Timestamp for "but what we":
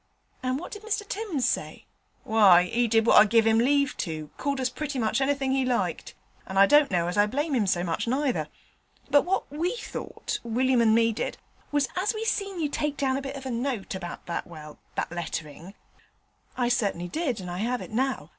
9.11-9.75